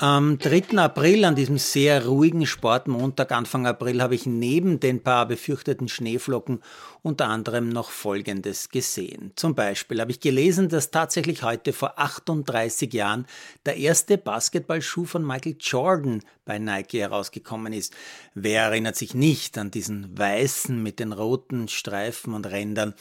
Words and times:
Am 0.00 0.38
3. 0.38 0.78
April, 0.78 1.24
an 1.24 1.34
diesem 1.34 1.58
sehr 1.58 2.06
ruhigen 2.06 2.46
Sportmontag 2.46 3.32
Anfang 3.32 3.66
April, 3.66 4.00
habe 4.00 4.14
ich 4.14 4.26
neben 4.26 4.78
den 4.78 5.02
paar 5.02 5.26
befürchteten 5.26 5.88
Schneeflocken 5.88 6.62
unter 7.02 7.26
anderem 7.26 7.68
noch 7.68 7.90
Folgendes 7.90 8.68
gesehen. 8.68 9.32
Zum 9.34 9.56
Beispiel 9.56 10.00
habe 10.00 10.12
ich 10.12 10.20
gelesen, 10.20 10.68
dass 10.68 10.92
tatsächlich 10.92 11.42
heute 11.42 11.72
vor 11.72 11.98
38 11.98 12.92
Jahren 12.92 13.26
der 13.66 13.76
erste 13.76 14.18
Basketballschuh 14.18 15.04
von 15.04 15.26
Michael 15.26 15.56
Jordan 15.58 16.22
bei 16.44 16.60
Nike 16.60 17.00
herausgekommen 17.00 17.72
ist. 17.72 17.92
Wer 18.34 18.62
erinnert 18.62 18.94
sich 18.94 19.14
nicht 19.14 19.58
an 19.58 19.72
diesen 19.72 20.16
weißen 20.16 20.80
mit 20.80 21.00
den 21.00 21.12
roten 21.12 21.66
Streifen 21.66 22.34
und 22.34 22.46
Rändern? 22.46 22.94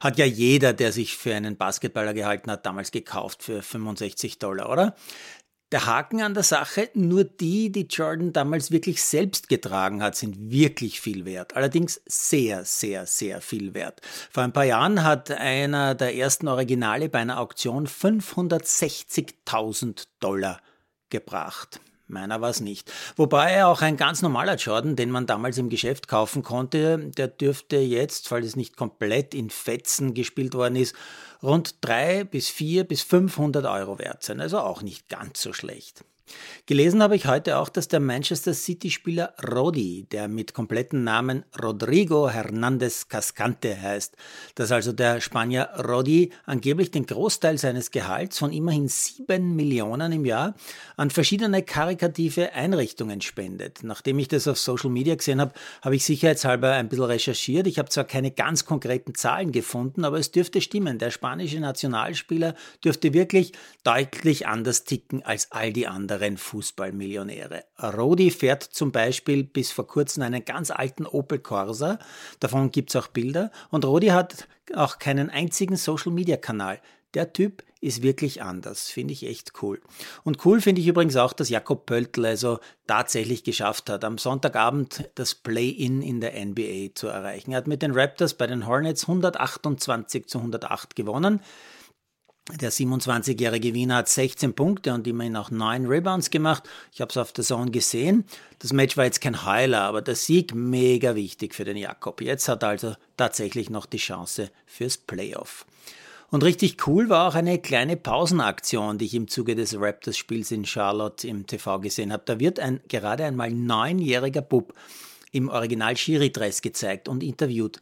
Hat 0.00 0.18
ja 0.18 0.26
jeder, 0.26 0.74
der 0.74 0.92
sich 0.92 1.16
für 1.16 1.34
einen 1.34 1.56
Basketballer 1.56 2.12
gehalten 2.12 2.50
hat, 2.50 2.66
damals 2.66 2.90
gekauft 2.90 3.42
für 3.42 3.62
65 3.62 4.38
Dollar, 4.38 4.70
oder? 4.70 4.94
Der 5.72 5.86
Haken 5.86 6.20
an 6.20 6.34
der 6.34 6.42
Sache, 6.42 6.90
nur 6.92 7.24
die, 7.24 7.72
die 7.72 7.86
Jordan 7.86 8.34
damals 8.34 8.70
wirklich 8.70 9.02
selbst 9.02 9.48
getragen 9.48 10.02
hat, 10.02 10.14
sind 10.14 10.50
wirklich 10.50 11.00
viel 11.00 11.24
wert. 11.24 11.56
Allerdings 11.56 12.02
sehr, 12.04 12.66
sehr, 12.66 13.06
sehr 13.06 13.40
viel 13.40 13.72
wert. 13.72 14.02
Vor 14.30 14.42
ein 14.42 14.52
paar 14.52 14.66
Jahren 14.66 15.02
hat 15.02 15.30
einer 15.30 15.94
der 15.94 16.14
ersten 16.14 16.48
Originale 16.48 17.08
bei 17.08 17.20
einer 17.20 17.40
Auktion 17.40 17.86
560.000 17.86 20.04
Dollar 20.20 20.60
gebracht. 21.08 21.80
Meiner 22.12 22.40
war 22.40 22.50
es 22.50 22.60
nicht. 22.60 22.92
Wobei 23.16 23.64
auch 23.64 23.82
ein 23.82 23.96
ganz 23.96 24.22
normaler 24.22 24.56
Jordan, 24.56 24.96
den 24.96 25.10
man 25.10 25.26
damals 25.26 25.58
im 25.58 25.70
Geschäft 25.70 26.08
kaufen 26.08 26.42
konnte, 26.42 27.10
der 27.16 27.28
dürfte 27.28 27.78
jetzt, 27.78 28.28
falls 28.28 28.46
es 28.46 28.56
nicht 28.56 28.76
komplett 28.76 29.34
in 29.34 29.50
Fetzen 29.50 30.14
gespielt 30.14 30.54
worden 30.54 30.76
ist, 30.76 30.94
rund 31.42 31.76
3 31.80 32.24
bis 32.24 32.48
4 32.48 32.84
bis 32.84 33.02
500 33.02 33.64
Euro 33.64 33.98
wert 33.98 34.22
sein. 34.22 34.40
Also 34.40 34.60
auch 34.60 34.82
nicht 34.82 35.08
ganz 35.08 35.42
so 35.42 35.52
schlecht. 35.52 36.04
Gelesen 36.66 37.02
habe 37.02 37.16
ich 37.16 37.26
heute 37.26 37.58
auch, 37.58 37.68
dass 37.68 37.88
der 37.88 37.98
Manchester 37.98 38.54
City-Spieler 38.54 39.34
Rodi, 39.52 40.06
der 40.12 40.28
mit 40.28 40.54
kompletten 40.54 41.02
Namen 41.02 41.44
Rodrigo 41.60 42.28
Hernández 42.28 43.08
Cascante 43.08 43.80
heißt, 43.82 44.16
dass 44.54 44.70
also 44.70 44.92
der 44.92 45.20
Spanier 45.20 45.70
Rodi 45.76 46.30
angeblich 46.46 46.92
den 46.92 47.04
Großteil 47.04 47.58
seines 47.58 47.90
Gehalts 47.90 48.38
von 48.38 48.52
immerhin 48.52 48.86
sieben 48.86 49.56
Millionen 49.56 50.12
im 50.12 50.24
Jahr 50.24 50.54
an 50.96 51.10
verschiedene 51.10 51.64
karikative 51.64 52.52
Einrichtungen 52.52 53.20
spendet. 53.20 53.80
Nachdem 53.82 54.20
ich 54.20 54.28
das 54.28 54.46
auf 54.46 54.58
Social 54.58 54.90
Media 54.90 55.16
gesehen 55.16 55.40
habe, 55.40 55.52
habe 55.82 55.96
ich 55.96 56.04
sicherheitshalber 56.04 56.72
ein 56.72 56.88
bisschen 56.88 57.04
recherchiert. 57.04 57.66
Ich 57.66 57.80
habe 57.80 57.88
zwar 57.88 58.04
keine 58.04 58.30
ganz 58.30 58.64
konkreten 58.64 59.16
Zahlen 59.16 59.50
gefunden, 59.50 60.04
aber 60.04 60.20
es 60.20 60.30
dürfte 60.30 60.60
stimmen. 60.60 60.98
Der 60.98 61.10
spanische 61.10 61.58
Nationalspieler 61.58 62.54
dürfte 62.84 63.12
wirklich 63.12 63.52
deutlich 63.82 64.46
anders 64.46 64.84
ticken 64.84 65.24
als 65.24 65.50
all 65.50 65.72
die 65.72 65.88
anderen 65.88 66.21
anderen 66.22 66.36
Fußballmillionäre. 66.36 67.64
Rodi 67.82 68.30
fährt 68.30 68.62
zum 68.62 68.92
Beispiel 68.92 69.44
bis 69.44 69.72
vor 69.72 69.86
kurzem 69.86 70.22
einen 70.22 70.44
ganz 70.44 70.70
alten 70.70 71.04
Opel 71.04 71.40
Corsa, 71.40 71.98
davon 72.40 72.70
gibt 72.70 72.90
es 72.90 72.96
auch 72.96 73.08
Bilder, 73.08 73.50
und 73.70 73.84
Rodi 73.84 74.08
hat 74.08 74.46
auch 74.74 74.98
keinen 74.98 75.30
einzigen 75.30 75.76
Social-Media-Kanal. 75.76 76.80
Der 77.14 77.32
Typ 77.32 77.62
ist 77.80 78.02
wirklich 78.02 78.42
anders, 78.42 78.88
finde 78.88 79.12
ich 79.12 79.26
echt 79.26 79.52
cool. 79.60 79.80
Und 80.22 80.46
cool 80.46 80.60
finde 80.60 80.80
ich 80.80 80.86
übrigens 80.86 81.16
auch, 81.16 81.32
dass 81.32 81.48
Jakob 81.48 81.84
Pöltl 81.84 82.24
also 82.24 82.60
tatsächlich 82.86 83.42
geschafft 83.42 83.90
hat, 83.90 84.04
am 84.04 84.18
Sonntagabend 84.18 85.10
das 85.16 85.34
Play-In 85.34 86.00
in 86.00 86.20
der 86.20 86.32
NBA 86.42 86.94
zu 86.94 87.08
erreichen. 87.08 87.50
Er 87.50 87.58
hat 87.58 87.66
mit 87.66 87.82
den 87.82 87.92
Raptors 87.92 88.34
bei 88.34 88.46
den 88.46 88.66
Hornets 88.66 89.02
128 89.02 90.26
zu 90.26 90.38
108 90.38 90.94
gewonnen. 90.94 91.40
Der 92.60 92.70
27-jährige 92.70 93.72
Wiener 93.72 93.96
hat 93.96 94.10
16 94.10 94.52
Punkte 94.52 94.92
und 94.92 95.06
immerhin 95.06 95.36
auch 95.36 95.50
9 95.50 95.86
Rebounds 95.86 96.28
gemacht. 96.28 96.68
Ich 96.92 97.00
habe 97.00 97.08
es 97.08 97.16
auf 97.16 97.32
der 97.32 97.44
Zone 97.44 97.70
gesehen. 97.70 98.24
Das 98.58 98.74
Match 98.74 98.98
war 98.98 99.06
jetzt 99.06 99.22
kein 99.22 99.46
Heiler, 99.46 99.80
aber 99.80 100.02
der 100.02 100.16
Sieg 100.16 100.54
mega 100.54 101.14
wichtig 101.14 101.54
für 101.54 101.64
den 101.64 101.78
Jakob. 101.78 102.20
Jetzt 102.20 102.48
hat 102.48 102.62
er 102.62 102.68
also 102.70 102.94
tatsächlich 103.16 103.70
noch 103.70 103.86
die 103.86 103.96
Chance 103.96 104.50
fürs 104.66 104.98
Playoff. 104.98 105.64
Und 106.30 106.44
richtig 106.44 106.86
cool 106.86 107.08
war 107.08 107.28
auch 107.28 107.34
eine 107.34 107.58
kleine 107.58 107.96
Pausenaktion, 107.96 108.98
die 108.98 109.06
ich 109.06 109.14
im 109.14 109.28
Zuge 109.28 109.54
des 109.54 109.78
Raptors-Spiels 109.78 110.50
in 110.50 110.66
Charlotte 110.66 111.26
im 111.26 111.46
TV 111.46 111.80
gesehen 111.80 112.12
habe. 112.12 112.22
Da 112.26 112.38
wird 112.38 112.60
ein 112.60 112.80
gerade 112.88 113.24
einmal 113.24 113.50
neunjähriger 113.50 114.42
Bub 114.42 114.74
im 115.32 115.48
Original 115.48 115.96
Shiri-Dress 115.96 116.62
gezeigt 116.62 117.08
und 117.08 117.22
interviewt. 117.22 117.80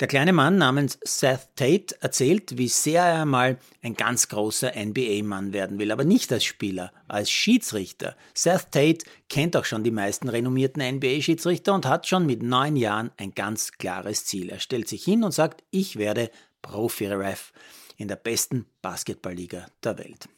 Der 0.00 0.08
kleine 0.08 0.32
Mann 0.32 0.56
namens 0.56 0.98
Seth 1.04 1.48
Tate 1.56 1.96
erzählt, 2.00 2.56
wie 2.56 2.68
sehr 2.68 3.02
er 3.02 3.26
mal 3.26 3.58
ein 3.82 3.94
ganz 3.94 4.28
großer 4.28 4.72
NBA-Mann 4.74 5.52
werden 5.52 5.78
will, 5.78 5.90
aber 5.90 6.04
nicht 6.04 6.32
als 6.32 6.44
Spieler, 6.44 6.92
als 7.08 7.30
Schiedsrichter. 7.30 8.16
Seth 8.32 8.70
Tate 8.70 9.04
kennt 9.28 9.56
auch 9.56 9.64
schon 9.64 9.84
die 9.84 9.90
meisten 9.90 10.28
renommierten 10.28 10.82
NBA-Schiedsrichter 10.82 11.74
und 11.74 11.86
hat 11.86 12.06
schon 12.06 12.26
mit 12.26 12.42
neun 12.42 12.76
Jahren 12.76 13.10
ein 13.16 13.34
ganz 13.34 13.72
klares 13.72 14.24
Ziel. 14.24 14.48
Er 14.48 14.60
stellt 14.60 14.88
sich 14.88 15.04
hin 15.04 15.24
und 15.24 15.32
sagt, 15.32 15.64
ich 15.70 15.96
werde 15.96 16.30
Profi-Ref 16.62 17.52
in 17.96 18.08
der 18.08 18.16
besten 18.16 18.66
Basketballliga 18.82 19.66
der 19.82 19.98
Welt. 19.98 20.28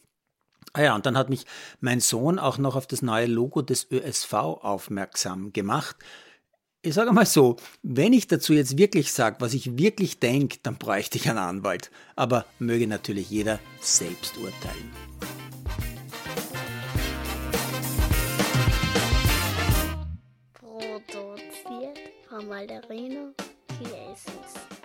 Ah 0.73 0.81
ja, 0.81 0.95
und 0.95 1.05
dann 1.05 1.17
hat 1.17 1.29
mich 1.29 1.45
mein 1.79 1.99
Sohn 1.99 2.37
auch 2.37 2.57
noch 2.57 2.75
auf 2.75 2.87
das 2.87 3.01
neue 3.01 3.25
Logo 3.25 3.61
des 3.61 3.89
ÖSV 3.91 4.33
aufmerksam 4.33 5.53
gemacht 5.53 5.95
ich 6.81 6.93
sage 6.93 7.11
mal 7.11 7.25
so, 7.25 7.57
wenn 7.83 8.13
ich 8.13 8.27
dazu 8.27 8.53
jetzt 8.53 8.77
wirklich 8.77 9.11
sage, 9.11 9.37
was 9.39 9.53
ich 9.53 9.77
wirklich 9.77 10.19
denke, 10.19 10.59
dann 10.63 10.77
bräuchte 10.77 11.17
ich 11.17 11.29
einen 11.29 11.39
Anwalt. 11.39 11.91
Aber 12.15 12.45
möge 12.59 12.87
natürlich 12.87 13.29
jeder 13.29 13.59
selbst 13.81 14.37
urteilen. 14.37 14.91
Produziert 20.53 21.99
von 22.29 22.47
Malderino 22.47 23.33
Chiesis. 23.77 24.76